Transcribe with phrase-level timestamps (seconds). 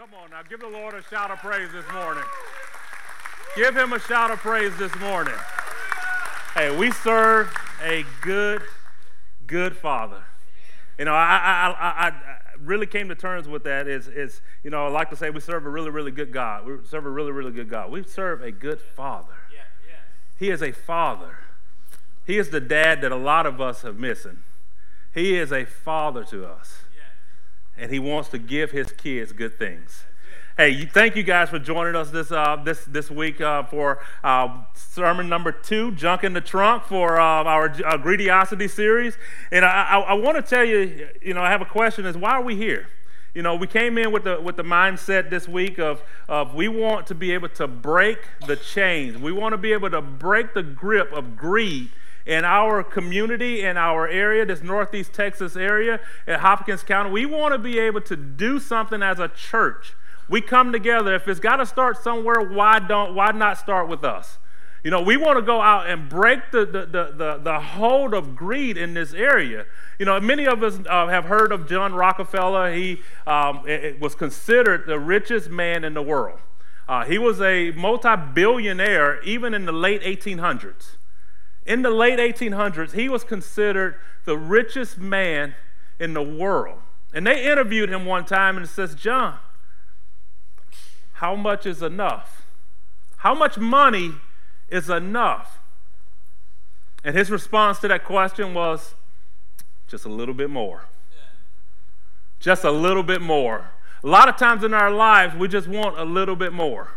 [0.00, 2.24] Come on now, give the Lord a shout of praise this morning.
[3.54, 5.34] Give him a shout of praise this morning.
[6.54, 8.62] Hey, we serve a good,
[9.46, 10.22] good Father.
[10.98, 12.12] You know, I, I, I, I
[12.62, 13.86] really came to terms with that.
[13.86, 16.64] Is, is you know, I like to say we serve a really, really good God.
[16.64, 17.90] We serve a really, really good God.
[17.90, 19.34] We serve a good Father.
[20.38, 21.40] He is a Father.
[22.26, 24.38] He is the dad that a lot of us have missing.
[25.12, 26.84] He is a Father to us
[27.80, 30.04] and he wants to give his kids good things.
[30.56, 34.62] Hey, thank you guys for joining us this uh, this this week uh, for uh,
[34.74, 39.16] sermon number two, "Junk in the Trunk," for uh, our uh, Greedorocity series.
[39.50, 42.16] And I, I, I want to tell you, you know, I have a question: Is
[42.16, 42.88] why are we here?
[43.34, 46.68] You know, we came in with the with the mindset this week of of we
[46.68, 49.16] want to be able to break the chains.
[49.16, 51.90] We want to be able to break the grip of greed
[52.26, 57.52] in our community, in our area, this Northeast Texas area, at Hopkins County, we want
[57.52, 59.94] to be able to do something as a church.
[60.28, 61.14] We come together.
[61.14, 64.38] If it's got to start somewhere, why don't why not start with us?
[64.84, 68.34] You know, we want to go out and break the, the, the, the, hold of
[68.34, 69.66] greed in this area.
[69.98, 72.72] You know, many of us uh, have heard of John Rockefeller.
[72.72, 73.62] He um,
[74.00, 76.38] was considered the richest man in the world.
[76.88, 80.96] Uh, he was a multi billionaire even in the late 1800s.
[81.66, 85.54] In the late 1800s, he was considered the richest man
[85.98, 86.78] in the world.
[87.12, 89.38] And they interviewed him one time and it says, John,
[91.14, 92.46] how much is enough?
[93.18, 94.12] How much money
[94.68, 95.58] is enough?
[97.04, 98.94] And his response to that question was,
[99.86, 100.84] just a little bit more.
[102.38, 103.70] Just a little bit more.
[104.02, 106.92] A lot of times in our lives, we just want a little bit more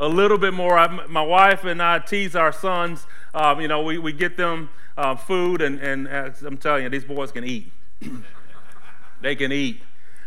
[0.00, 0.78] a little bit more.
[0.78, 3.06] I, my wife and I tease our sons.
[3.34, 6.88] Um, you know, we, we get them uh, food, and, and uh, I'm telling you,
[6.88, 7.72] these boys can eat.
[9.20, 9.80] they can eat.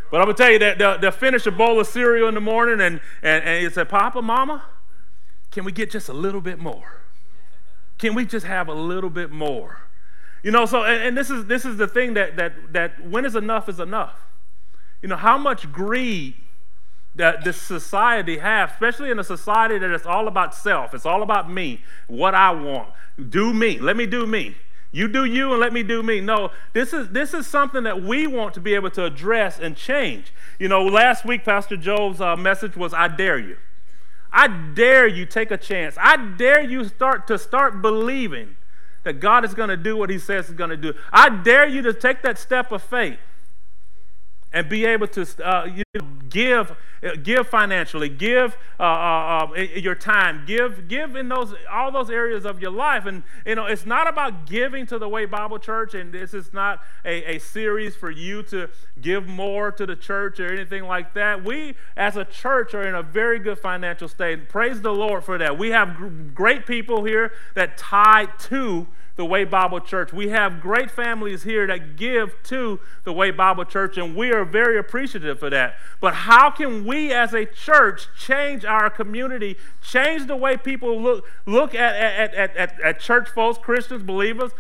[0.10, 2.34] But I'm going to tell you that they'll, they'll, finish a bowl of cereal in
[2.34, 4.64] the morning, and, and, and you say, Papa, Mama,
[5.52, 7.02] can we get just a little bit more?
[7.98, 9.82] Can we just have a little bit more?
[10.44, 13.26] You know, so, and, and this, is, this is the thing that, that, that when
[13.26, 14.16] is enough is enough.
[15.02, 16.36] You know, how much greed
[17.18, 20.94] that this society have, especially in a society that is all about self.
[20.94, 22.90] It's all about me, what I want.
[23.30, 23.80] Do me.
[23.80, 24.56] Let me do me.
[24.92, 26.22] You do you and let me do me.
[26.22, 29.76] No, this is this is something that we want to be able to address and
[29.76, 30.32] change.
[30.60, 33.58] You know, last week Pastor Joe's uh, message was I dare you.
[34.32, 35.96] I dare you take a chance.
[36.00, 38.56] I dare you start to start believing
[39.04, 40.94] that God is going to do what he says he's going to do.
[41.12, 43.20] I dare you to take that step of faith
[44.58, 46.76] and be able to uh, you know, give
[47.22, 52.44] give financially give uh, uh, uh your time give give in those all those areas
[52.44, 53.06] of your life.
[53.06, 56.54] And you know it's not about giving to the way bible church and this is
[56.54, 58.68] not a, a series for you to
[59.00, 61.44] give more to the church or anything like that.
[61.44, 64.50] We as a church are in a very good financial state.
[64.50, 65.60] Praise the lord for that.
[65.60, 70.14] We have great people here that tie to the Way Bible Church.
[70.14, 74.46] We have great families here that give to the Way Bible Church, and we are
[74.46, 75.76] very appreciative for that.
[76.00, 81.26] But how can we as a church change our community, change the way people look,
[81.46, 84.52] look at, at, at, at, at church folks, Christians, believers?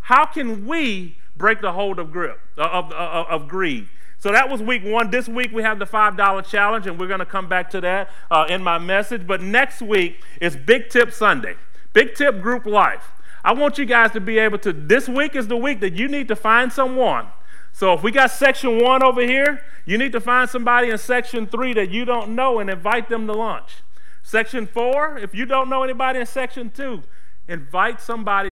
[0.00, 3.88] How can we break the hold of grip, uh, of, of, of greed?
[4.18, 5.10] So that was week one.
[5.10, 8.10] This week we have the $5 challenge, and we're going to come back to that
[8.30, 9.26] uh, in my message.
[9.26, 11.54] But next week is Big Tip Sunday,
[11.92, 13.12] Big Tip Group Life.
[13.46, 16.08] I want you guys to be able to, this week is the week that you
[16.08, 17.28] need to find someone.
[17.72, 21.46] So if we got section one over here, you need to find somebody in section
[21.46, 23.84] three that you don't know and invite them to lunch.
[24.24, 27.04] Section four, if you don't know anybody in section two,
[27.46, 28.48] invite somebody.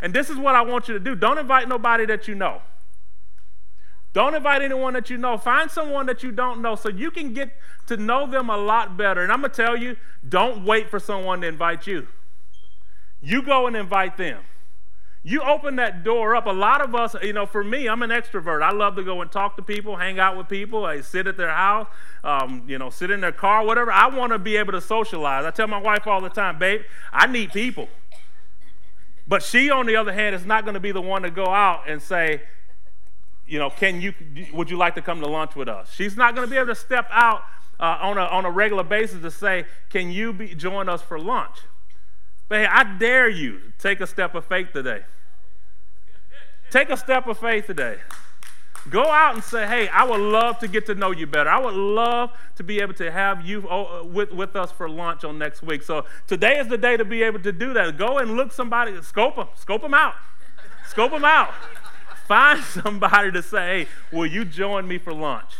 [0.00, 2.62] And this is what I want you to do don't invite nobody that you know.
[4.12, 5.36] Don't invite anyone that you know.
[5.36, 7.50] Find someone that you don't know so you can get
[7.88, 9.22] to know them a lot better.
[9.22, 9.96] And I'm going to tell you
[10.28, 12.06] don't wait for someone to invite you.
[13.20, 14.42] You go and invite them.
[15.22, 16.46] You open that door up.
[16.46, 18.62] A lot of us, you know, for me, I'm an extrovert.
[18.62, 20.84] I love to go and talk to people, hang out with people.
[20.84, 21.88] I sit at their house,
[22.22, 23.90] um, you know, sit in their car, whatever.
[23.90, 25.44] I want to be able to socialize.
[25.44, 26.82] I tell my wife all the time, babe,
[27.12, 27.88] I need people.
[29.26, 31.46] But she, on the other hand, is not going to be the one to go
[31.46, 32.42] out and say,
[33.48, 34.14] you know, can you,
[34.52, 35.92] would you like to come to lunch with us?
[35.92, 37.42] She's not going to be able to step out
[37.80, 41.18] uh, on, a, on a regular basis to say, can you be, join us for
[41.18, 41.56] lunch?
[42.48, 45.02] But hey, I dare you take a step of faith today.
[46.70, 47.98] Take a step of faith today.
[48.88, 51.50] Go out and say, hey, I would love to get to know you better.
[51.50, 54.88] I would love to be able to have you oh, uh, with, with us for
[54.88, 55.82] lunch on next week.
[55.82, 57.96] So today is the day to be able to do that.
[57.96, 60.14] Go and look somebody, scope them, scope them out.
[60.88, 61.52] Scope them out.
[62.28, 65.54] Find somebody to say, hey, will you join me for lunch?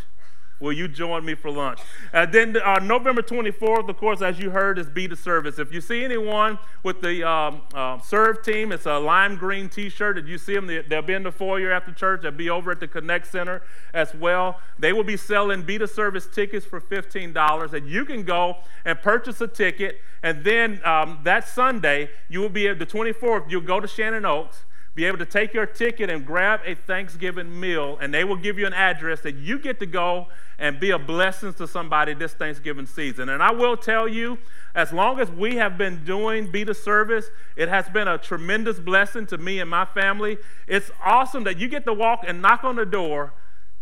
[0.59, 1.81] Will you join me for lunch?
[2.13, 5.59] And then uh, November 24th, of course, as you heard, is Be the Service.
[5.59, 9.91] If you see anyone with the um, uh, serve team, it's a lime green t
[9.91, 10.17] shirt.
[10.17, 12.23] If you see them, they'll be in the foyer after church.
[12.23, 13.63] They'll be over at the Connect Center
[13.93, 14.61] as well.
[14.79, 17.75] They will be selling Be the Service tickets for $15.
[17.75, 18.57] And you can go
[18.87, 20.01] and purchase a ticket.
[20.23, 24.25] And then um, that Sunday, you will be at the 24th, you'll go to Shannon
[24.25, 24.65] Oaks
[24.97, 28.59] be able to take your ticket and grab a Thanksgiving meal, and they will give
[28.59, 30.29] you an address that you get to go
[30.59, 33.29] and be a blessing to somebody this Thanksgiving season.
[33.29, 34.39] And I will tell you,
[34.75, 37.27] as long as we have been doing Be the Service,
[37.57, 40.39] it has been a tremendous blessing to me and my family.
[40.67, 43.35] It's awesome that you get to walk and knock on the door,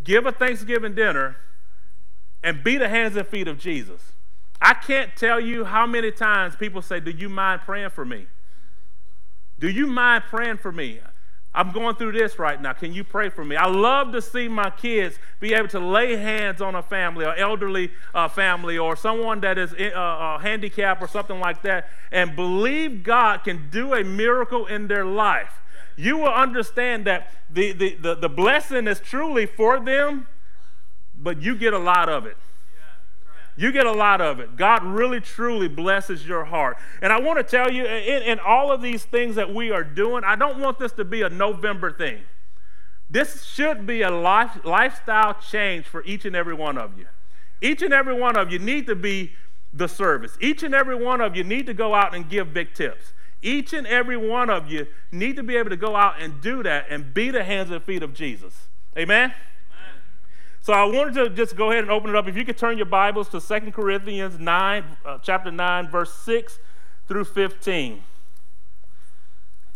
[0.03, 1.37] give a Thanksgiving dinner,
[2.43, 4.15] and be the hands and feet of Jesus.
[4.61, 8.27] I can't tell you how many times people say, Do you mind praying for me?
[9.59, 11.01] Do you mind praying for me?
[11.57, 12.73] I'm going through this right now.
[12.73, 13.55] Can you pray for me?
[13.55, 17.35] I love to see my kids be able to lay hands on a family, or
[17.37, 22.35] elderly uh, family, or someone that is uh, uh, handicapped or something like that, and
[22.35, 25.61] believe God can do a miracle in their life.
[25.97, 30.27] You will understand that the, the, the, the blessing is truly for them,
[31.17, 32.37] but you get a lot of it.
[33.57, 34.57] You get a lot of it.
[34.57, 36.77] God really, truly blesses your heart.
[37.01, 39.85] And I want to tell you, in, in, all of these things that we are
[39.85, 42.23] doing, I don't want this to be a November thing.
[43.09, 47.07] This should be a life, lifestyle change for each and every one of you.
[47.61, 49.33] Each and every one of you need to be
[49.73, 50.37] the service.
[50.41, 53.13] Each and every one of you need to go out and give big tips.
[53.41, 56.63] Each and every one of you need to be able to go out and do
[56.63, 58.69] that and be the hands and feet of Jesus.
[58.99, 59.33] Amen?
[60.65, 62.27] So I wanted to just go ahead and open it up.
[62.27, 66.59] If you could turn your Bibles to 2 Corinthians 9, uh, chapter 9, verse 6
[67.07, 68.03] through 15.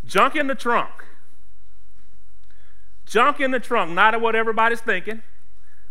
[0.06, 1.05] Junk in the trunk.
[3.05, 3.93] Junk in the trunk.
[3.93, 5.20] Not what everybody's thinking,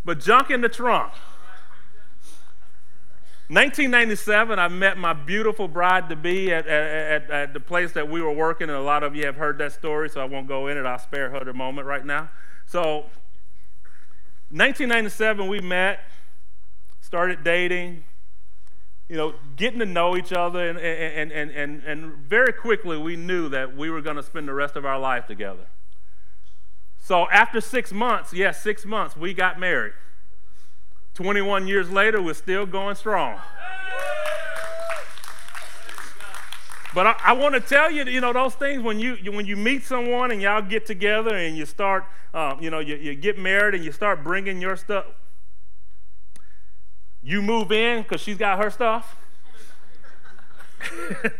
[0.04, 1.14] but junk in the trunk.
[3.50, 8.20] 1997, I met my beautiful bride to be at, at, at, the place that we
[8.20, 10.66] were working, and a lot of you have heard that story, so I won't go
[10.66, 10.88] in it.
[10.88, 12.32] I'll spare her the moment right now.
[12.66, 13.06] So
[14.50, 16.00] 1997, we met,
[17.02, 18.06] started dating,
[19.10, 23.16] you know, getting to know each other, and, and, and, and, and very quickly we
[23.16, 25.68] knew that we were going to spend the rest of our life together.
[26.98, 29.94] So after six months, yes, six months, we got married.
[31.14, 33.40] 21 years later, we're still going strong.
[36.94, 39.56] But I, I want to tell you, you know, those things when you, when you
[39.56, 43.38] meet someone and y'all get together and you start, uh, you know, you, you get
[43.38, 45.06] married and you start bringing your stuff.
[47.22, 49.18] You move in because she's got her stuff.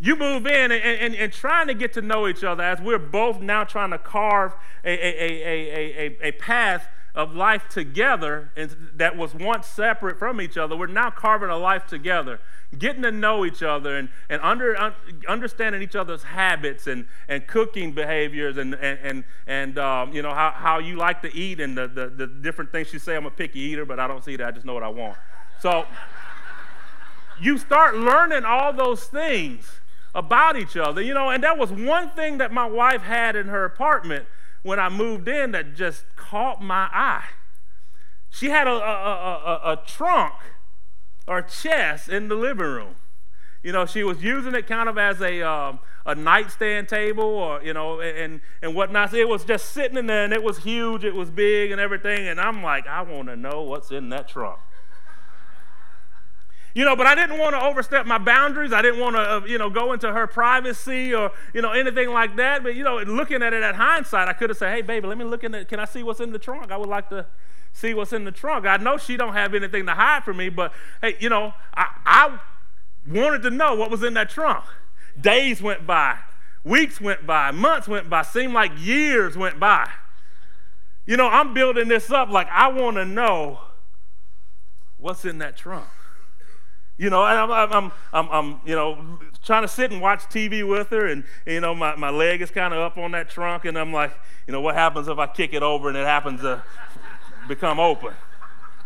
[0.00, 2.98] you move in and, and, and, trying to get to know each other as we're
[2.98, 4.54] both now trying to carve
[4.84, 10.40] a, a, a, a, a path of life together and that was once separate from
[10.40, 10.76] each other.
[10.76, 12.40] We're now carving a life together
[12.76, 14.92] getting to know each other and, and under, un,
[15.26, 20.34] understanding each other's habits and, and cooking behaviors and, and, and, and um, you know,
[20.34, 23.16] how, how you like to eat and the, the, the different things you say.
[23.16, 24.46] I'm a picky eater, but I don't see that.
[24.46, 25.16] I just know what I want.
[25.60, 25.86] So
[27.40, 29.80] you start learning all those things
[30.14, 33.46] about each other, you know, and that was one thing that my wife had in
[33.46, 34.26] her apartment
[34.62, 37.24] when I moved in that just caught my eye.
[38.30, 40.34] She had a, a, a, a trunk
[41.26, 42.94] or chest in the living room.
[43.62, 47.62] You know, she was using it kind of as a, um, a nightstand table or,
[47.62, 49.12] you know, and, and whatnot.
[49.14, 52.28] It was just sitting in there and it was huge, it was big and everything.
[52.28, 54.60] And I'm like, I want to know what's in that trunk.
[56.78, 58.72] You know, but I didn't want to overstep my boundaries.
[58.72, 62.10] I didn't want to, uh, you know, go into her privacy or, you know, anything
[62.10, 62.62] like that.
[62.62, 65.18] But, you know, looking at it at hindsight, I could have said, hey, baby, let
[65.18, 66.70] me look in the, can I see what's in the trunk?
[66.70, 67.26] I would like to
[67.72, 68.64] see what's in the trunk.
[68.64, 71.88] I know she don't have anything to hide from me, but hey, you know, I,
[72.06, 72.38] I
[73.08, 74.64] wanted to know what was in that trunk.
[75.20, 76.18] Days went by,
[76.62, 79.90] weeks went by, months went by, seemed like years went by.
[81.06, 83.62] You know, I'm building this up like I want to know
[84.96, 85.88] what's in that trunk.
[86.98, 90.88] You know, I'm, I'm, I'm, I'm, you know, trying to sit and watch TV with
[90.88, 93.78] her, and, you know, my, my leg is kind of up on that trunk, and
[93.78, 94.12] I'm like,
[94.48, 96.62] you know, what happens if I kick it over and it happens to
[97.46, 98.14] become open.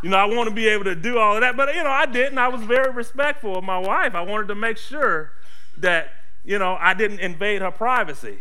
[0.02, 1.90] You know, I want to be able to do all of that, but you know,
[1.90, 2.36] I didn't.
[2.36, 4.14] I was very respectful of my wife.
[4.14, 5.30] I wanted to make sure
[5.78, 6.10] that,
[6.44, 8.38] you know, I didn't invade her privacy.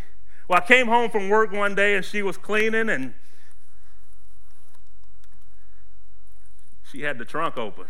[0.48, 3.14] Well, I came home from work one day and she was cleaning and
[6.92, 7.86] she had the trunk open.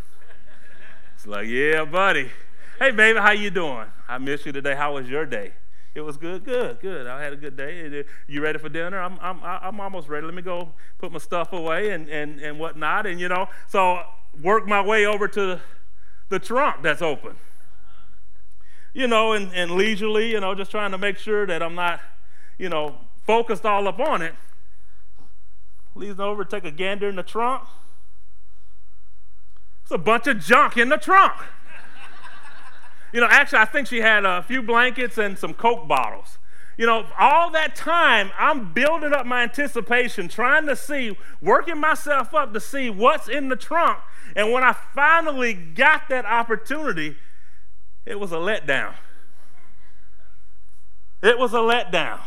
[1.22, 2.32] It's like, yeah, buddy.
[2.80, 3.86] Hey, baby, how you doing?
[4.10, 4.74] I miss you today.
[4.74, 5.52] How was your day?
[5.94, 7.06] It was good, good, good.
[7.06, 8.00] I had a good day.
[8.00, 9.00] Uh, you ready for dinner?
[9.00, 10.26] I'm, I'm, I'm almost ready.
[10.26, 13.06] Let me go put my stuff away and, and, and whatnot.
[13.06, 14.02] And, you know, so
[14.42, 15.62] work my way over to
[16.30, 17.36] the trunk that's open.
[18.92, 22.02] You know, and, and leisurely, you know, just trying to make sure that I'm not,
[22.58, 22.96] you know,
[23.28, 24.34] focused all up on it.
[25.94, 27.68] Leads over, take a gander in the trunk.
[29.92, 31.34] It's a bunch of junk in the trunk.
[33.12, 36.38] You know, actually, I think she had a few blankets and some Coke bottles.
[36.78, 42.34] You know, all that time, I'm building up my anticipation, trying to see, working myself
[42.34, 44.00] up to see what's in the trunk.
[44.34, 47.18] And when I finally got that opportunity,
[48.06, 48.94] it was a letdown.
[51.22, 52.22] It was a letdown.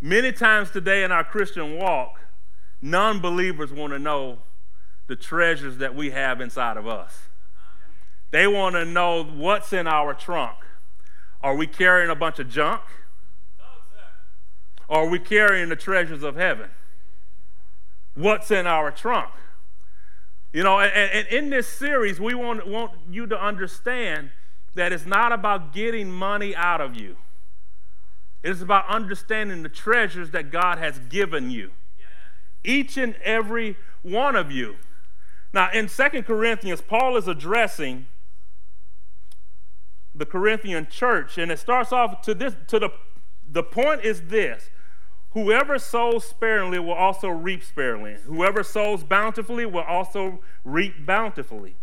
[0.00, 2.20] Many times today in our Christian walk,
[2.80, 4.38] non believers want to know
[5.06, 7.28] the treasures that we have inside of us.
[8.30, 10.56] They want to know what's in our trunk.
[11.42, 12.82] Are we carrying a bunch of junk?
[14.88, 16.70] Or are we carrying the treasures of heaven?
[18.14, 19.30] What's in our trunk?
[20.52, 24.30] You know, and, and in this series, we want, want you to understand
[24.74, 27.16] that it's not about getting money out of you.
[28.42, 31.70] It's about understanding the treasures that God has given you.
[32.62, 34.76] Each and every one of you.
[35.54, 38.06] Now, in Second Corinthians, Paul is addressing
[40.12, 42.90] the Corinthian church, and it starts off to this to the
[43.48, 44.70] the point is this
[45.30, 48.16] whoever sows sparingly will also reap sparingly.
[48.26, 51.76] Whoever sows bountifully will also reap bountifully.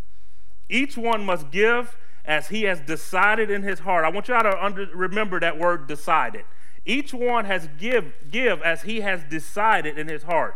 [0.68, 4.04] Each one must give as he has decided in his heart.
[4.04, 6.44] I want you all to under, remember that word decided.
[6.86, 10.56] Each one has give give as he has decided in his heart,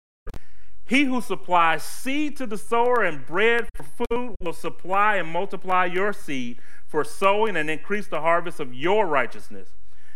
[0.91, 5.85] He who supplies seed to the sower and bread for food will supply and multiply
[5.85, 9.69] your seed for sowing and increase the harvest of your righteousness.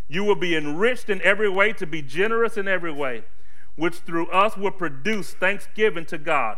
[0.09, 3.23] You will be enriched in every way to be generous in every way
[3.77, 6.57] which through us will produce thanksgiving to God.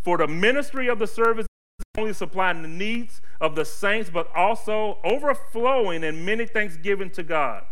[0.00, 4.34] For the ministry of the service is only supplying the needs of the saints, but
[4.34, 7.64] also overflowing in many thanksgiving to God.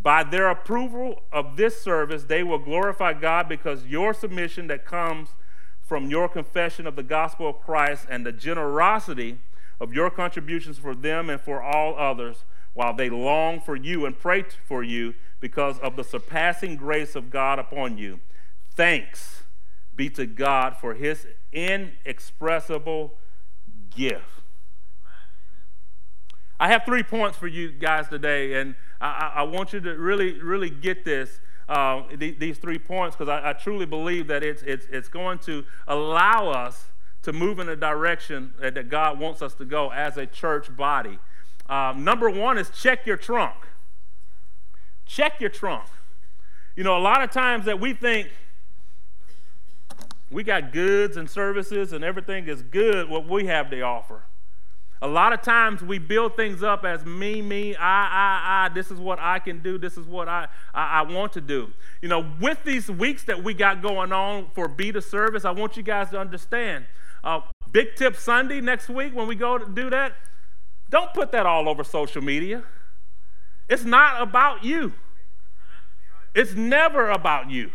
[0.00, 5.30] By their approval of this service, they will glorify God because your submission that comes
[5.82, 9.38] from your confession of the gospel of Christ and the generosity
[9.80, 14.18] of your contributions for them and for all others, while they long for you and
[14.18, 18.20] pray for you because of the surpassing grace of God upon you.
[18.74, 19.42] Thanks
[19.96, 23.14] be to God for his inexpressible
[23.90, 24.22] gift.
[26.60, 30.40] I have three points for you guys today, and I, I want you to really,
[30.40, 31.40] really get this.
[31.68, 35.66] Uh, these three points because I, I, truly believe that it's, it's, it's going to
[35.86, 36.86] allow us
[37.20, 41.18] to move in the direction that God wants us to go as a church body.
[41.68, 43.54] Um, number one is check your trunk.
[45.04, 45.88] Check your trunk.
[46.74, 48.30] You know, a lot of times that we think
[50.30, 54.22] we got goods and services and everything is good what we have to offer.
[55.00, 58.74] A lot of times we build things up as me, me, I, I, I.
[58.74, 59.78] This is what I can do.
[59.78, 61.70] This is what I, I, I want to do.
[62.02, 65.52] You know, with these weeks that we got going on for Be the Service, I
[65.52, 66.86] want you guys to understand.
[67.22, 70.14] Uh, Big Tip Sunday next week when we go to do that,
[70.90, 72.64] don't put that all over social media.
[73.68, 74.94] It's not about you.
[76.34, 77.70] It's never about you.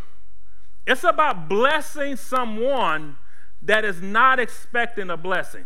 [0.85, 3.17] It's about blessing someone
[3.61, 5.65] that is not expecting a blessing.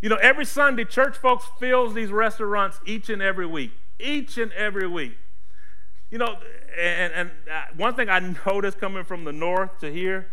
[0.00, 3.72] You know, every Sunday, church folks fills these restaurants each and every week.
[3.98, 5.16] Each and every week.
[6.10, 6.36] You know,
[6.78, 10.28] and, and uh, one thing I noticed coming from the north to here,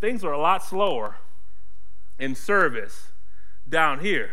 [0.00, 1.16] things are a lot slower
[2.18, 3.12] in service
[3.68, 4.30] down here.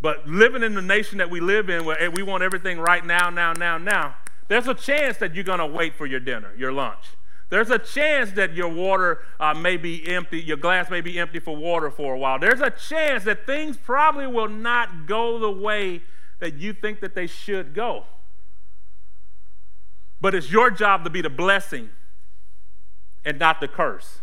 [0.00, 3.30] But living in the nation that we live in, where we want everything right now,
[3.30, 4.16] now, now, now,
[4.48, 7.04] there's a chance that you're going to wait for your dinner, your lunch.
[7.50, 11.38] There's a chance that your water uh, may be empty, your glass may be empty
[11.38, 12.38] for water for a while.
[12.38, 16.02] There's a chance that things probably will not go the way
[16.40, 18.04] that you think that they should go.
[20.20, 21.90] But it's your job to be the blessing
[23.24, 24.18] and not the curse.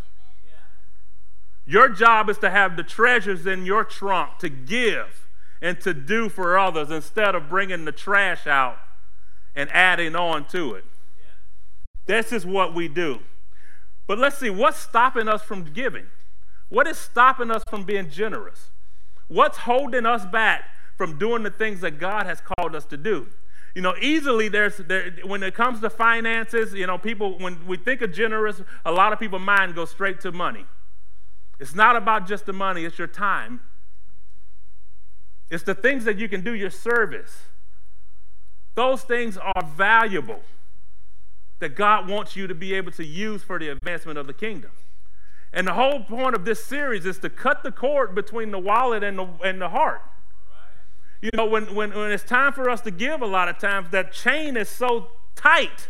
[1.65, 5.27] Your job is to have the treasures in your trunk to give
[5.61, 8.77] and to do for others instead of bringing the trash out
[9.55, 10.85] and adding on to it.
[12.05, 13.19] This is what we do.
[14.07, 16.05] But let's see, what's stopping us from giving?
[16.69, 18.69] What is stopping us from being generous?
[19.27, 23.27] What's holding us back from doing the things that God has called us to do?
[23.73, 27.77] You know, easily there's there, when it comes to finances, you know, people when we
[27.77, 30.65] think of generous, a lot of people mind goes straight to money.
[31.59, 33.61] It's not about just the money, it's your time.
[35.49, 37.43] It's the things that you can do, your service.
[38.75, 40.41] Those things are valuable
[41.59, 44.71] that God wants you to be able to use for the advancement of the kingdom.
[45.53, 49.03] And the whole point of this series is to cut the cord between the wallet
[49.03, 50.01] and the, and the heart.
[51.21, 53.89] You know, when, when, when it's time for us to give, a lot of times
[53.91, 55.87] that chain is so tight,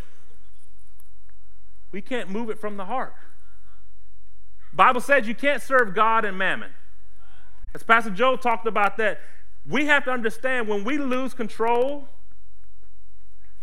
[1.92, 3.16] we can't move it from the heart.
[4.72, 6.72] Bible says you can't serve God and mammon.
[7.74, 9.20] As Pastor Joe talked about that,
[9.66, 12.08] we have to understand when we lose control,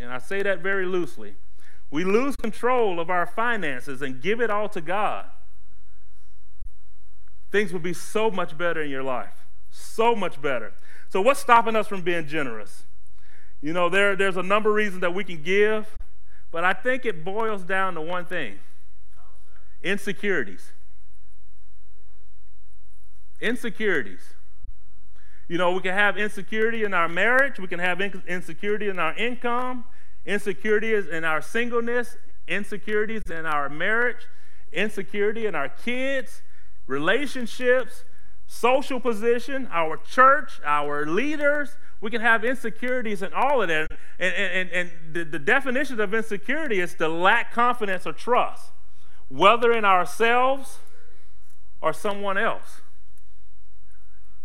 [0.00, 1.36] and I say that very loosely,
[1.92, 5.26] we lose control of our finances and give it all to God
[7.52, 9.46] things will be so much better in your life.
[9.70, 10.72] So much better.
[11.10, 12.84] So, what's stopping us from being generous?
[13.60, 15.96] You know, there, there's a number of reasons that we can give,
[16.50, 18.58] but I think it boils down to one thing
[19.82, 20.72] insecurities.
[23.40, 24.34] Insecurities.
[25.48, 29.14] You know, we can have insecurity in our marriage, we can have insecurity in our
[29.14, 29.84] income,
[30.24, 34.28] insecurities in our singleness, insecurities in our marriage,
[34.72, 36.42] insecurity in our kids,
[36.86, 38.04] relationships,
[38.46, 41.76] social position, our church, our leaders.
[42.00, 43.88] We can have insecurities in all of that.
[44.18, 48.72] And, and, and the, the definition of insecurity is to lack confidence or trust,
[49.28, 50.78] whether in ourselves
[51.80, 52.80] or someone else.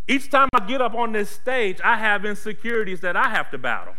[0.08, 3.58] Each time I get up on this stage, I have insecurities that I have to
[3.58, 3.96] battle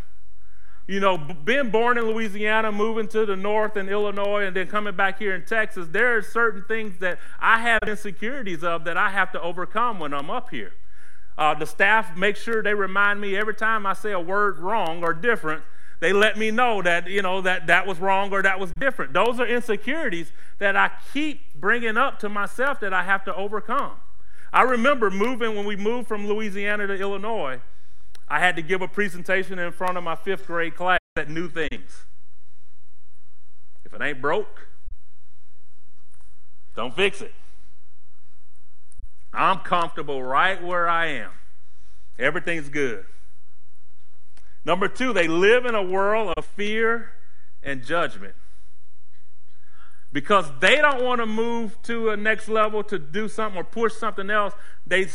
[0.89, 4.97] you know, being born in Louisiana, moving to the north in Illinois, and then coming
[4.97, 9.11] back here in Texas, there are certain things that I have insecurities of that I
[9.11, 10.73] have to overcome when I'm up here.
[11.37, 15.05] Uh, the staff make sure they remind me every time I say a word wrong
[15.05, 15.63] or different,
[16.01, 19.13] they let me know that, you know, that that was wrong or that was different.
[19.13, 23.97] Those are insecurities that I keep bringing up to myself that I have to overcome.
[24.55, 27.61] I remember moving when we moved from Louisiana to Illinois.
[28.31, 31.49] I had to give a presentation in front of my fifth grade class that knew
[31.49, 32.05] things.
[33.85, 34.69] If it ain't broke,
[36.77, 37.35] don't fix it.
[39.33, 41.31] I'm comfortable right where I am.
[42.19, 43.07] Everything's good.
[44.65, 47.13] Number two, they live in a world of fear
[47.63, 48.35] and judgment.
[50.13, 53.95] Because they don't want to move to a next level to do something or push
[53.95, 54.55] something else,
[54.87, 55.09] they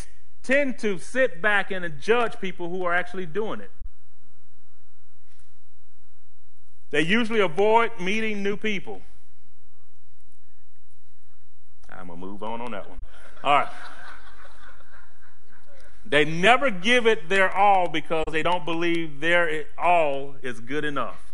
[0.44, 3.72] tend to sit back and judge people who are actually doing it.
[6.92, 9.02] They usually avoid meeting new people.
[11.90, 13.00] I'm going to move on on that one.
[13.44, 13.70] All right.
[16.06, 21.34] They never give it their all because they don't believe their all is good enough.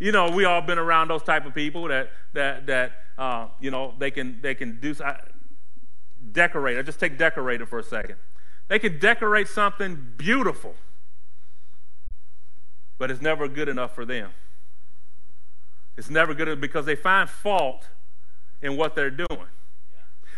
[0.00, 3.70] You know, we all been around those type of people that that that uh, you
[3.70, 4.94] know they can they can do.
[6.36, 8.16] I just take decorator for a second.
[8.68, 10.74] They can decorate something beautiful,
[12.98, 14.30] but it's never good enough for them.
[15.96, 17.88] It's never good enough because they find fault
[18.62, 19.48] in what they're doing.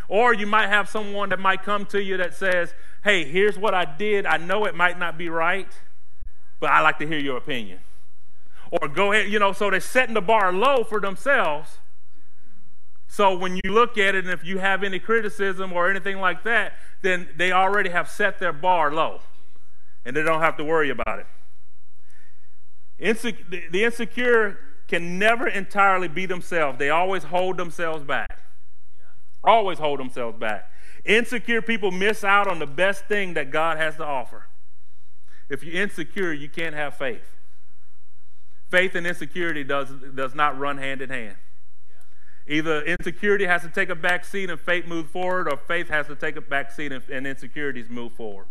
[0.08, 2.74] Or you might have someone that might come to you that says,
[3.04, 4.26] Hey, here's what I did.
[4.26, 5.68] I know it might not be right,
[6.58, 7.78] but I like to hear your opinion.
[8.70, 11.78] Or go ahead, you know, so they're setting the bar low for themselves
[13.12, 16.44] so when you look at it, and if you have any criticism or anything like
[16.44, 19.20] that, then they already have set their bar low,
[20.04, 21.26] and they don't have to worry about it.
[23.72, 26.78] The insecure can never entirely be themselves.
[26.78, 28.42] They always hold themselves back.
[29.42, 30.70] Always hold themselves back.
[31.04, 34.46] Insecure people miss out on the best thing that God has to offer.
[35.48, 37.36] If you're insecure, you can't have faith.
[38.68, 41.34] Faith and insecurity does, does not run hand in hand.
[42.46, 46.06] Either insecurity has to take a back seat and faith moves forward, or faith has
[46.06, 48.46] to take a back seat and, and insecurities move forward.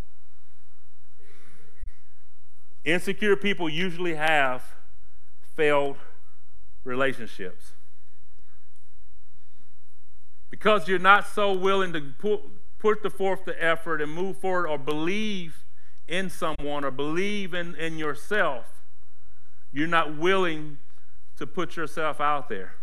[2.85, 4.63] Insecure people usually have
[5.55, 5.97] failed
[6.83, 7.73] relationships.
[10.49, 12.41] Because you're not so willing to put,
[12.79, 15.65] put the forth the effort and move forward or believe
[16.07, 18.83] in someone or believe in, in yourself,
[19.71, 20.77] you're not willing
[21.37, 22.75] to put yourself out there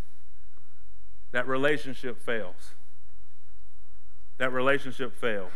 [1.37, 2.73] that relationship fails.
[4.39, 5.51] That relationship fails.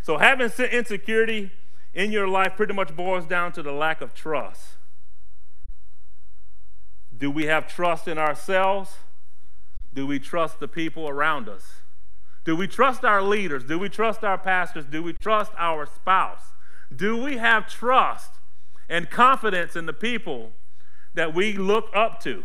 [0.00, 1.50] So, having insecurity
[1.92, 4.76] in your life pretty much boils down to the lack of trust.
[7.16, 8.94] Do we have trust in ourselves
[9.92, 11.80] Do we trust the people around us?
[12.44, 13.64] Do we trust our leaders?
[13.64, 14.84] Do we trust our pastors?
[14.84, 16.52] Do we trust our spouse?
[16.94, 18.34] Do we have trust
[18.88, 20.52] and confidence in the people
[21.14, 22.44] that we look up to?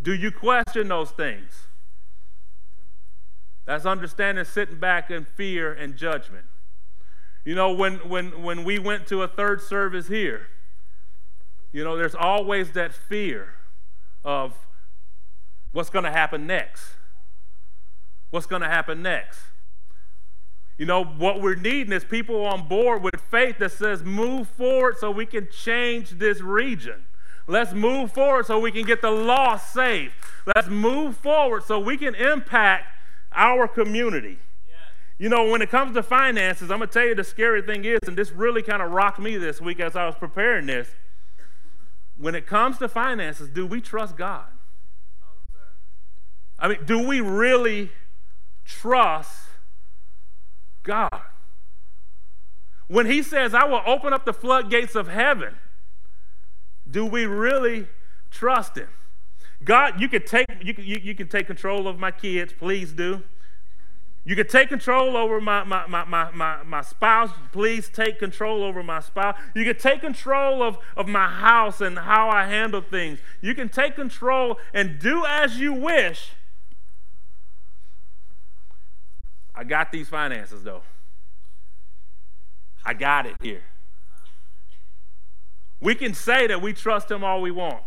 [0.00, 1.66] Do you question those things?
[3.66, 6.46] That's understanding sitting back in fear and judgment.
[7.44, 10.48] You know, when, when, when we went to a third service here,
[11.72, 13.54] you know, there's always that fear
[14.24, 14.54] of
[15.72, 16.82] what's going to happen next.
[18.30, 19.40] What's going to happen next?
[20.78, 24.96] You know, what we're needing is people on board with faith that says, move forward
[24.98, 27.04] so we can change this region.
[27.48, 30.12] Let's move forward so we can get the lost saved.
[30.54, 32.84] Let's move forward so we can impact
[33.32, 34.38] our community.
[35.18, 37.84] You know, when it comes to finances, I'm going to tell you the scary thing
[37.84, 40.90] is, and this really kind of rocked me this week as I was preparing this.
[42.16, 44.44] When it comes to finances, do we trust God?
[46.58, 47.90] I mean, do we really
[48.64, 49.48] trust
[50.82, 51.22] God?
[52.88, 55.56] When He says, I will open up the floodgates of heaven,
[56.90, 57.86] do we really
[58.30, 58.88] trust Him?
[59.64, 62.92] God, you can take, you can, you, you can take control of my kids, please
[62.92, 63.22] do.
[64.24, 67.30] You can take control over my, my, my, my, my, my, spouse.
[67.50, 69.38] Please take control over my spouse.
[69.54, 73.20] You can take control of, of my house and how I handle things.
[73.40, 76.32] You can take control and do as you wish.
[79.54, 80.82] I got these finances, though.
[82.84, 83.62] I got it here.
[85.80, 87.82] We can say that we trust Him all we want.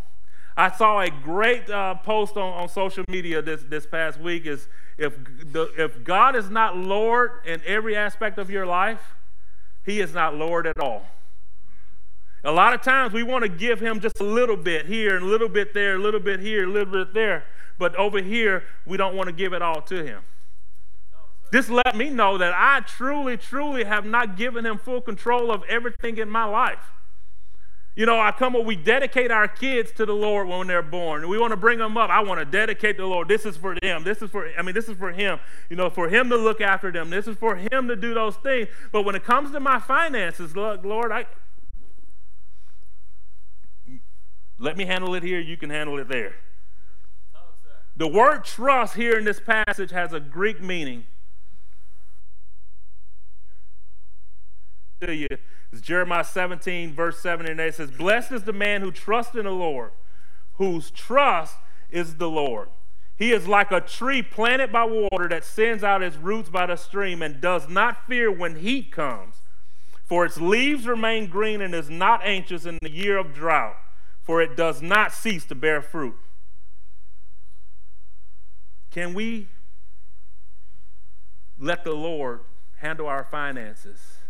[0.56, 4.67] I saw a great uh, post on, on social media this, this past week is
[4.97, 5.17] if,
[5.51, 9.15] the, if God is not Lord in every aspect of your life,
[9.86, 11.06] He is not Lord at all.
[12.43, 15.25] A lot of times we want to give Him just a little bit here and
[15.25, 17.45] a little bit there, a little bit here, a little bit there.
[17.77, 20.21] But over here, we don't want to give it all to Him.
[21.51, 25.63] This let me know that I truly, truly have not given Him full control of
[25.67, 26.91] everything in my life.
[27.93, 31.27] You know, I come up, we dedicate our kids to the Lord when they're born.
[31.27, 32.10] We want to bring them up.
[32.10, 33.27] I want to dedicate the Lord.
[33.27, 34.06] This is for them.
[34.06, 35.39] This is for, I mean, this is for Him.
[35.69, 37.10] You know, for Him to look after them.
[37.10, 38.69] This is for Him to do those things.
[38.93, 41.25] But when it comes to my finances, look, Lord, I,
[44.58, 45.41] let me handle it here.
[45.41, 46.36] You can handle it there.
[47.97, 51.08] The word trust here in this passage has a Greek meaning.
[55.01, 55.27] To you
[55.71, 59.36] it's Jeremiah 17, verse 7 and 8 it says, Blessed is the man who trusts
[59.36, 59.91] in the Lord,
[60.55, 61.55] whose trust
[61.89, 62.69] is the Lord.
[63.15, 66.75] He is like a tree planted by water that sends out its roots by the
[66.75, 69.36] stream and does not fear when heat comes.
[70.03, 73.77] For its leaves remain green and is not anxious in the year of drought,
[74.23, 76.15] for it does not cease to bear fruit.
[78.89, 79.47] Can we
[81.57, 82.41] let the Lord
[82.79, 84.20] handle our finances?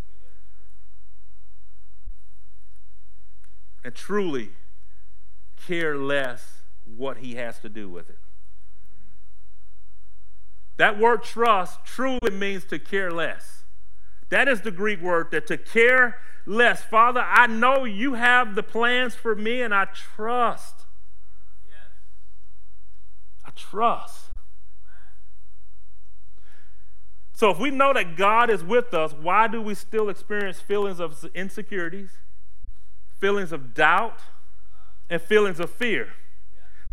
[3.83, 4.51] And truly
[5.67, 8.17] care less what he has to do with it.
[10.77, 13.63] That word trust truly means to care less.
[14.29, 16.81] That is the Greek word that to care less.
[16.81, 20.85] Father, I know you have the plans for me and I trust.
[21.67, 21.91] Yes.
[23.45, 24.31] I trust.
[27.33, 30.99] So if we know that God is with us, why do we still experience feelings
[30.99, 32.11] of insecurities?
[33.21, 34.19] Feelings of doubt,
[35.09, 36.09] and feelings of fear.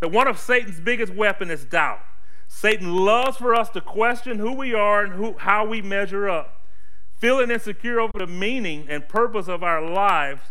[0.00, 2.00] That one of Satan's biggest weapons is doubt.
[2.46, 6.60] Satan loves for us to question who we are and who, how we measure up.
[7.14, 10.42] Feeling insecure over the meaning and purpose of our lives,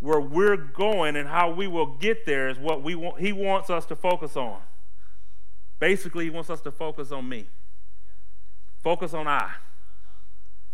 [0.00, 3.70] where we're going and how we will get there, is what we want, he wants
[3.70, 4.60] us to focus on.
[5.78, 7.46] Basically, he wants us to focus on me.
[8.82, 9.52] Focus on I.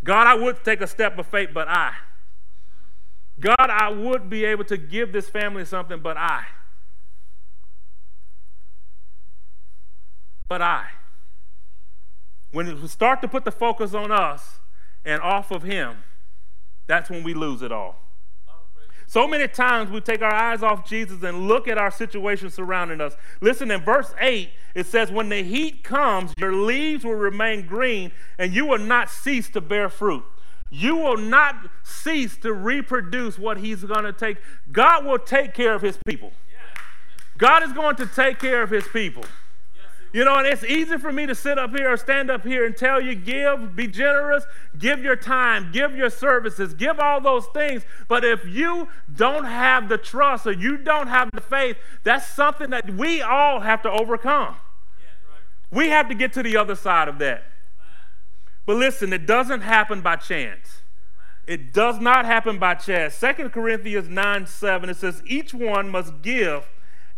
[0.03, 1.93] God, I would take a step of faith, but I.
[3.39, 6.45] God, I would be able to give this family something, but I.
[10.47, 10.85] But I.
[12.51, 14.59] When we start to put the focus on us
[15.03, 15.97] and off of Him,
[16.85, 17.97] that's when we lose it all.
[19.07, 23.01] So many times we take our eyes off Jesus and look at our situation surrounding
[23.01, 23.15] us.
[23.41, 28.11] Listen, in verse 8, it says, When the heat comes, your leaves will remain green,
[28.37, 30.23] and you will not cease to bear fruit
[30.73, 34.37] you will not cease to reproduce what he's going to take.
[34.71, 36.31] God will take care of his people.
[37.37, 39.23] God is going to take care of his people.
[40.13, 42.65] You know, and it's easy for me to sit up here or stand up here
[42.65, 44.45] and tell you, give, be generous,
[44.79, 47.83] give your time, give your services, give all those things.
[48.07, 52.71] But if you don't have the trust or you don't have the faith, that's something
[52.71, 54.55] that we all have to overcome.
[55.71, 57.43] We have to get to the other side of that.
[58.65, 60.81] But listen, it doesn't happen by chance.
[61.45, 63.19] It does not happen by chance.
[63.19, 66.69] 2 Corinthians 9 7, it says, Each one must give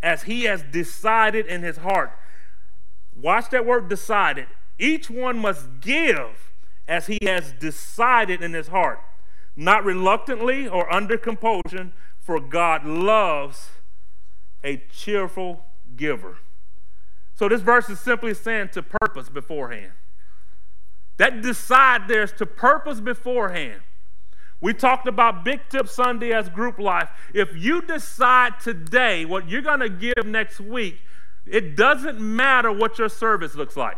[0.01, 2.11] as he has decided in his heart.
[3.15, 4.47] Watch that word decided.
[4.79, 6.51] Each one must give
[6.87, 8.99] as he has decided in his heart,
[9.55, 13.69] not reluctantly or under compulsion, for God loves
[14.63, 16.37] a cheerful giver.
[17.35, 19.91] So this verse is simply saying to purpose beforehand.
[21.17, 23.81] That decide there's to purpose beforehand.
[24.61, 27.09] We talked about Big Tip Sunday as group life.
[27.33, 31.01] If you decide today what you're going to give next week,
[31.45, 33.97] it doesn't matter what your service looks like.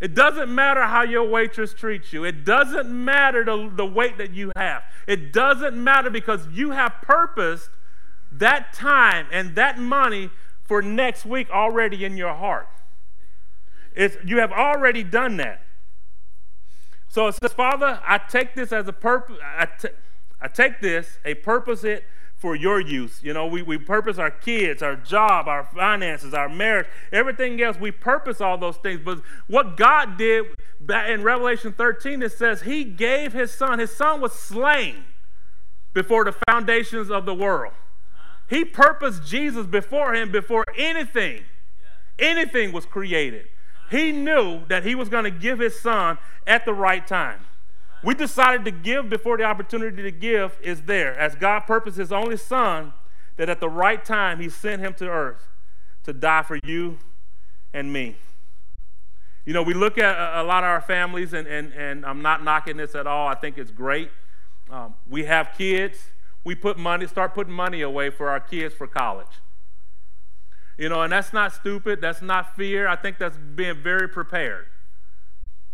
[0.00, 2.24] It doesn't matter how your waitress treats you.
[2.24, 4.82] It doesn't matter the, the weight that you have.
[5.06, 7.70] It doesn't matter because you have purposed
[8.32, 10.30] that time and that money
[10.64, 12.68] for next week already in your heart.
[13.94, 15.62] It's, you have already done that.
[17.08, 19.38] So it says, Father, I take this as a purpose.
[19.42, 19.88] I, t-
[20.40, 22.04] I take this, a purpose it
[22.44, 23.20] for your use.
[23.22, 27.78] You know, we, we purpose our kids, our job, our finances, our marriage, everything else.
[27.78, 29.00] We purpose all those things.
[29.04, 30.46] But what God did
[31.08, 33.78] in Revelation 13, it says He gave His Son.
[33.78, 35.04] His Son was slain
[35.94, 37.72] before the foundations of the world.
[38.50, 41.44] He purposed Jesus before Him before anything,
[42.18, 43.46] anything was created.
[43.94, 47.38] He knew that he was going to give his son at the right time.
[48.02, 51.16] We decided to give before the opportunity to give is there.
[51.16, 52.92] As God purposed his only son,
[53.36, 55.46] that at the right time he sent him to earth
[56.02, 56.98] to die for you
[57.72, 58.16] and me.
[59.46, 62.42] You know, we look at a lot of our families, and, and, and I'm not
[62.42, 63.28] knocking this at all.
[63.28, 64.10] I think it's great.
[64.70, 65.98] Um, we have kids.
[66.42, 69.40] We put money, start putting money away for our kids for college.
[70.76, 72.00] You know, and that's not stupid.
[72.00, 72.88] That's not fear.
[72.88, 74.66] I think that's being very prepared.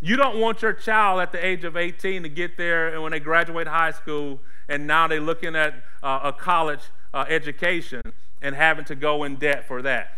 [0.01, 3.13] You don't want your child at the age of 18 to get there and when
[3.13, 6.81] they graduate high school and now they're looking at uh, a college
[7.13, 8.01] uh, education
[8.41, 10.13] and having to go in debt for that.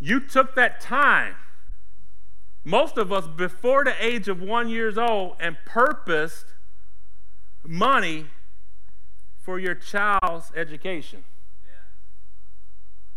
[0.00, 1.36] You took that time,
[2.64, 6.46] most of us before the age of one years old, and purposed
[7.64, 8.26] money
[9.40, 11.22] for your child's education.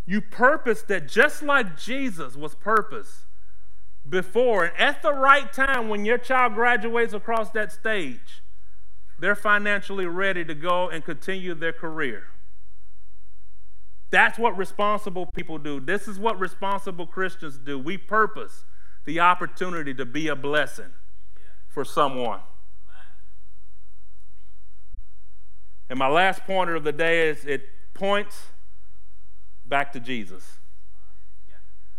[0.06, 3.26] You purpose that just like Jesus was purpose
[4.08, 8.44] before, and at the right time when your child graduates across that stage,
[9.18, 12.26] they're financially ready to go and continue their career.
[14.12, 15.80] That's what responsible people do.
[15.80, 17.80] This is what responsible Christians do.
[17.80, 18.65] We purpose
[19.06, 20.94] the opportunity to be a blessing
[21.68, 22.41] for someone.
[25.89, 28.48] And my last pointer of the day is it points
[29.67, 30.60] back to Jesus.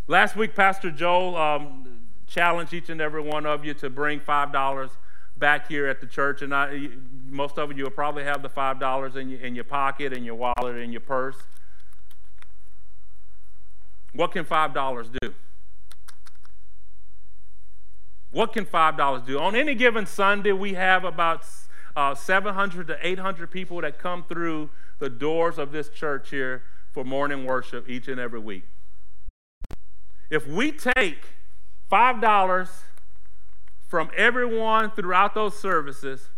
[0.08, 4.90] Last week, Pastor Joel um, challenged each and every one of you to bring $5
[5.36, 6.42] back here at the church.
[6.42, 6.88] And I,
[7.28, 10.36] most of you will probably have the $5 in your, in your pocket, in your
[10.36, 11.36] wallet, in your purse.
[14.12, 15.34] What can $5 do?
[18.30, 19.38] What can $5 do?
[19.40, 21.44] On any given Sunday, we have about
[21.96, 26.62] uh, 700 to 800 people that come through the doors of this church here
[26.96, 28.64] for morning worship each and every week.
[30.30, 31.18] If we take
[31.92, 32.68] $5
[33.86, 36.30] from everyone throughout those services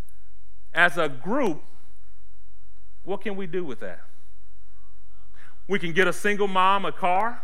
[0.75, 1.63] as a group,
[3.05, 4.01] what can we do with that?
[5.69, 7.41] We can get a single mom a car.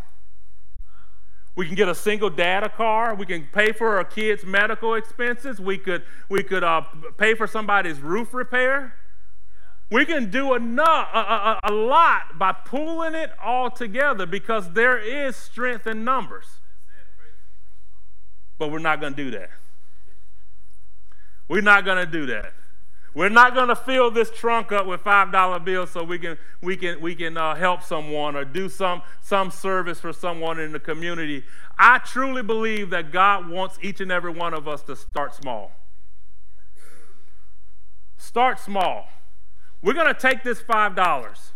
[1.54, 3.14] We can get a single dad a car.
[3.14, 5.60] We can pay for our kids' medical expenses.
[5.60, 6.82] We could, we could uh,
[7.16, 8.96] pay for somebody's roof repair.
[9.90, 14.98] We can do enough, a, a, a lot by pulling it all together because there
[14.98, 16.46] is strength in numbers.
[18.58, 19.50] But we're not going to do that.
[21.48, 22.54] We're not going to do that.
[23.14, 26.36] We're not going to fill this trunk up with five dollar bills so we can
[26.60, 30.72] we can we can uh, help someone or do some some service for someone in
[30.72, 31.44] the community.
[31.78, 35.70] I truly believe that God wants each and every one of us to start small.
[38.16, 39.08] Start small.
[39.84, 41.50] We're going to take this $5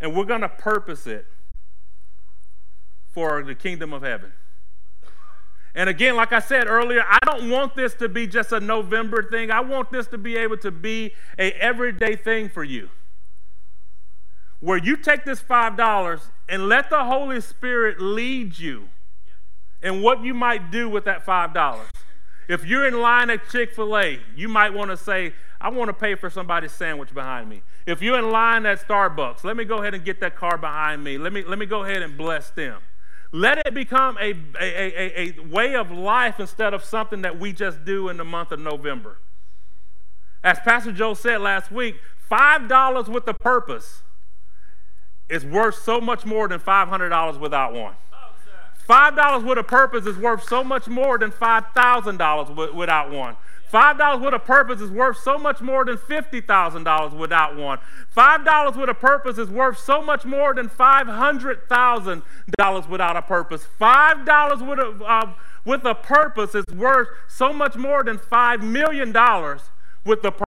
[0.00, 1.26] and we're going to purpose it
[3.10, 4.32] for the kingdom of heaven.
[5.74, 9.22] And again, like I said earlier, I don't want this to be just a November
[9.22, 9.50] thing.
[9.50, 12.88] I want this to be able to be a everyday thing for you.
[14.60, 18.88] Where you take this $5 and let the Holy Spirit lead you
[19.82, 21.80] in what you might do with that $5.
[22.48, 25.88] If you're in line at Chick fil A, you might want to say, I want
[25.88, 27.62] to pay for somebody's sandwich behind me.
[27.86, 31.04] If you're in line at Starbucks, let me go ahead and get that car behind
[31.04, 31.18] me.
[31.18, 32.80] Let me, let me go ahead and bless them.
[33.30, 37.52] Let it become a, a, a, a, way of life instead of something that we
[37.52, 39.18] just do in the month of November.
[40.42, 41.94] As Pastor Joe said last week,
[42.28, 44.02] $5 with a purpose
[45.28, 47.94] is worth so much more than $500 without one.
[48.88, 53.36] $5 with a purpose is worth so much more than $5,000 without one.
[53.72, 57.78] $5 with a purpose is worth so much more than $50,000 without one.
[58.14, 63.66] $5 with a purpose is worth so much more than $500,000 without a purpose.
[63.80, 65.32] $5 with a, uh,
[65.64, 69.10] with a purpose is worth so much more than $5 million
[70.04, 70.44] with the purpose.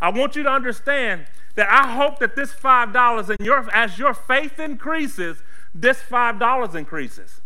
[0.00, 4.14] I want you to understand that I hope that this $5 and your, as your
[4.14, 5.42] faith increases,
[5.74, 7.40] this $5 increases.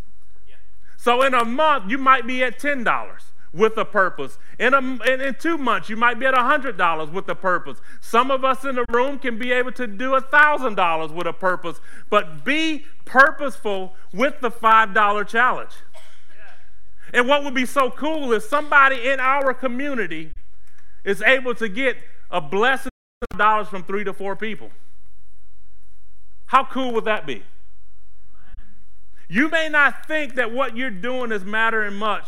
[0.47, 0.57] Yeah.
[0.99, 2.85] So in a month, you might be at $10
[3.53, 4.39] with a purpose.
[4.59, 7.79] In, a, in, in two months, you might be at $100 with a purpose.
[8.01, 11.81] Some of us in the room can be able to do $1,000 with a purpose,
[12.09, 15.73] but be purposeful with the $5 challenge.
[15.95, 17.19] Yeah.
[17.19, 20.33] And what would be so cool is somebody in our community
[21.05, 21.97] is able to get
[22.31, 22.91] a blessing
[23.31, 24.71] of dollars from three to four people.
[26.47, 27.43] How cool would that be?
[29.29, 32.25] You may not think that what you're doing is mattering much,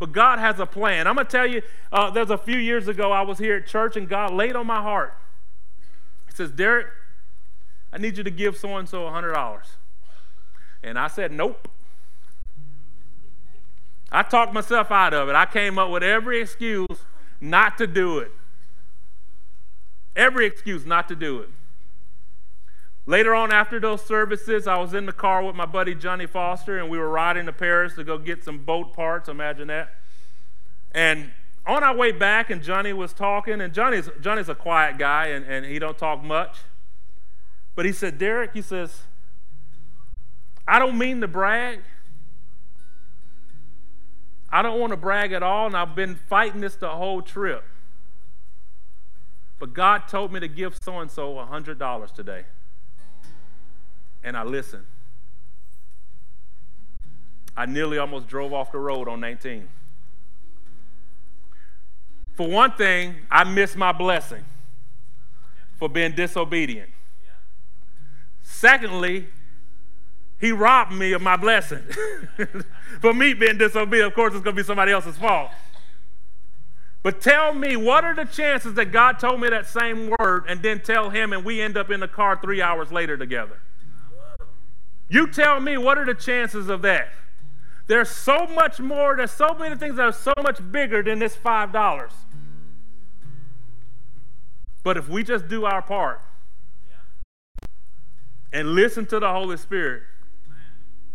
[0.00, 1.06] but God has a plan.
[1.06, 1.60] I'm going to tell you,
[1.92, 4.66] uh, there's a few years ago, I was here at church and God laid on
[4.66, 5.14] my heart.
[6.26, 6.86] He says, Derrick,
[7.92, 9.62] I need you to give so and so $100.
[10.82, 11.68] And I said, Nope.
[14.10, 15.36] I talked myself out of it.
[15.36, 16.86] I came up with every excuse
[17.40, 18.32] not to do it.
[20.16, 21.50] Every excuse not to do it.
[23.06, 26.78] Later on, after those services, I was in the car with my buddy Johnny Foster,
[26.78, 29.28] and we were riding to Paris to go get some boat parts.
[29.28, 29.94] Imagine that.
[30.92, 31.32] And
[31.66, 35.44] on our way back, and Johnny was talking, and Johnny's, Johnny's a quiet guy, and,
[35.46, 36.58] and he don't talk much.
[37.74, 39.02] But he said, Derrick, he says,
[40.68, 41.80] I don't mean to brag.
[44.52, 47.64] I don't want to brag at all, and I've been fighting this the whole trip.
[49.58, 52.44] But God told me to give so and so $100 today
[54.22, 54.84] and I listened.
[57.56, 59.68] I nearly almost drove off the road on 19.
[62.34, 64.44] For one thing, I missed my blessing
[65.78, 66.88] for being disobedient.
[68.42, 69.26] Secondly,
[70.40, 71.82] he robbed me of my blessing.
[73.00, 75.50] for me being disobedient, of course, it's going to be somebody else's fault.
[77.02, 80.62] But tell me, what are the chances that God told me that same word and
[80.62, 83.58] then tell him and we end up in the car three hours later together?
[85.10, 87.08] You tell me, what are the chances of that?
[87.88, 91.36] There's so much more, there's so many things that are so much bigger than this
[91.36, 92.12] $5.
[94.84, 96.22] But if we just do our part
[98.52, 100.04] and listen to the Holy Spirit,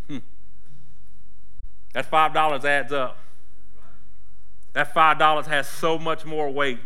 [0.09, 0.17] hmm,
[1.93, 3.17] that $5 adds up.
[4.73, 6.79] That $5 has so much more weight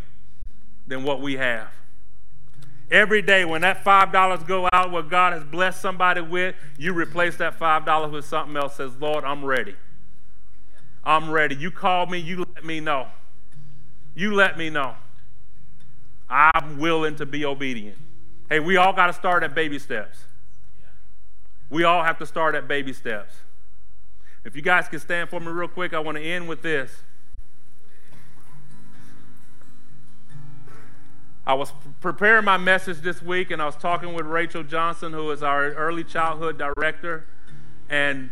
[0.86, 1.70] than what we have.
[2.90, 7.36] Every day when that $5 go out, what God has blessed somebody with, you replace
[7.36, 8.76] that $5 with something else.
[8.76, 9.76] Says, Lord, I'm ready.
[11.04, 11.54] I'm ready.
[11.54, 13.06] You call me, you let me know.
[14.14, 14.96] You let me know.
[16.28, 17.96] I'm willing to be obedient.
[18.48, 20.24] Hey, we all got to start at baby steps.
[21.68, 23.34] We all have to start at baby steps.
[24.44, 26.90] If you guys can stand for me real quick, I want to end with this.
[31.50, 35.32] I was preparing my message this week and I was talking with Rachel Johnson, who
[35.32, 37.26] is our early childhood director.
[37.88, 38.30] And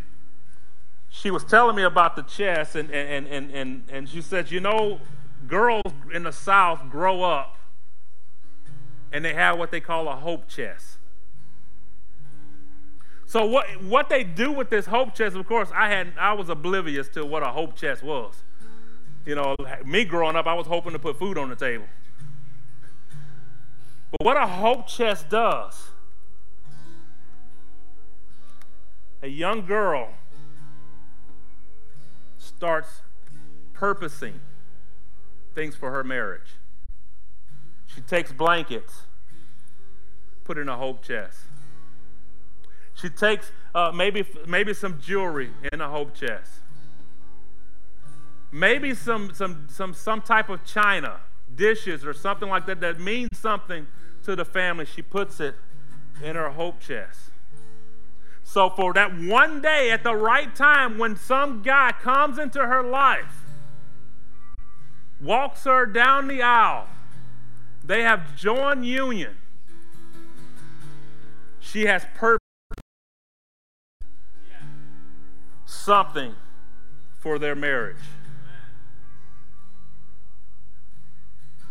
[1.11, 4.61] she was telling me about the chess, and, and, and, and, and she said, You
[4.61, 5.01] know,
[5.49, 7.57] girls in the South grow up
[9.11, 10.99] and they have what they call a hope chest.
[13.27, 16.51] So what what they do with this hope chest, of course, I had I was
[16.51, 18.45] oblivious to what a hope chest was.
[19.27, 21.87] You know, me growing up, I was hoping to put food on the table.
[24.11, 25.89] But what a hope chest does,
[29.23, 30.09] a young girl
[32.39, 33.03] starts
[33.75, 34.41] purposing
[35.55, 36.57] things for her marriage.
[37.87, 39.03] She takes blankets,
[40.45, 41.39] put in a hope chest.
[42.95, 46.51] She takes uh, maybe, maybe some jewelry in a hope chest.
[48.51, 51.21] Maybe some, some, some, some type of china,
[51.55, 53.87] dishes, or something like that that means something
[54.29, 55.55] to the family, she puts it
[56.23, 57.31] in her hope chest.
[58.45, 62.83] So, for that one day at the right time, when some guy comes into her
[62.83, 63.47] life,
[65.19, 66.89] walks her down the aisle,
[67.83, 69.35] they have joined union.
[71.59, 72.39] She has purpose
[75.65, 76.35] something
[77.19, 77.97] for their marriage.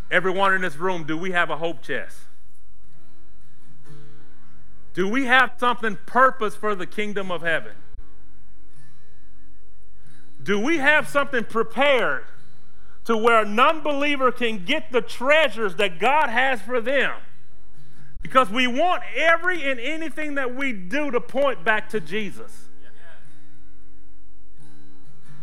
[0.10, 2.18] Everyone in this room, do we have a hope chest?
[4.98, 7.74] Do we have something purpose for the kingdom of heaven?
[10.42, 12.26] Do we have something prepared
[13.06, 17.14] to where a non believer can get the treasures that God has for them?
[18.24, 22.66] Because we want every and anything that we do to point back to Jesus.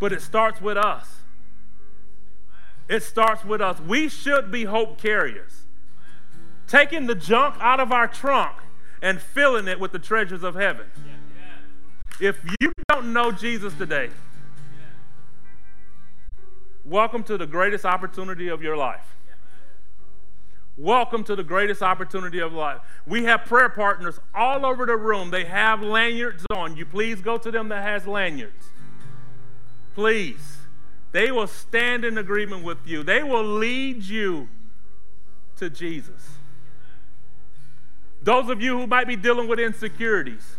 [0.01, 1.19] But it starts with us.
[2.89, 3.79] It starts with us.
[3.79, 5.63] We should be hope carriers.
[6.67, 8.57] Taking the junk out of our trunk
[9.05, 10.87] and filling it with the treasures of heaven.
[12.19, 14.09] If you don't know Jesus today,
[16.87, 19.15] welcome to the greatest opportunity of your life.
[20.79, 22.81] Welcome to the greatest opportunity of life.
[23.07, 25.31] We have prayer partners all over the room.
[25.31, 26.75] They have lanyards on.
[26.79, 28.71] You please go to them that has lanyards.
[29.95, 30.57] Please.
[31.13, 33.03] They will stand in agreement with you.
[33.03, 34.49] They will lead you
[35.57, 36.39] to Jesus.
[38.25, 40.57] Those of you who might be dealing with insecurities,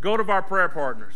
[0.00, 1.14] go to our prayer partners.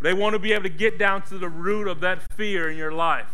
[0.00, 2.78] They want to be able to get down to the root of that fear in
[2.78, 3.30] your life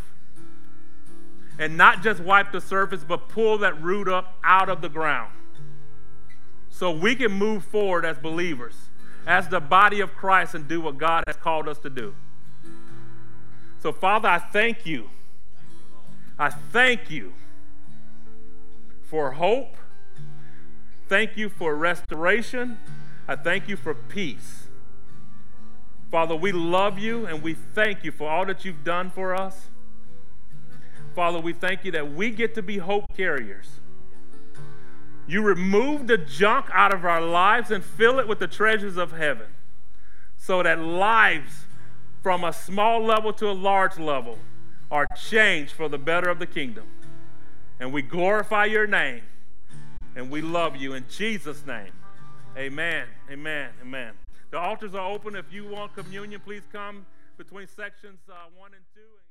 [1.56, 5.32] and not just wipe the surface, but pull that root up out of the ground
[6.68, 8.74] so we can move forward as believers,
[9.24, 12.12] as the body of Christ, and do what God has called us to do.
[13.80, 15.10] So, Father, I thank you.
[16.36, 17.34] I thank you
[19.14, 19.76] for hope.
[21.08, 22.78] Thank you for restoration.
[23.28, 24.66] I thank you for peace.
[26.10, 29.68] Father, we love you and we thank you for all that you've done for us.
[31.14, 33.78] Father, we thank you that we get to be hope carriers.
[35.28, 39.12] You remove the junk out of our lives and fill it with the treasures of
[39.12, 39.46] heaven
[40.36, 41.66] so that lives
[42.20, 44.40] from a small level to a large level
[44.90, 46.88] are changed for the better of the kingdom.
[47.84, 49.20] And we glorify your name
[50.16, 51.92] and we love you in Jesus' name.
[52.56, 53.06] Amen.
[53.30, 53.68] Amen.
[53.82, 54.14] Amen.
[54.50, 55.36] The altars are open.
[55.36, 57.04] If you want communion, please come
[57.36, 59.23] between sections uh, one and two.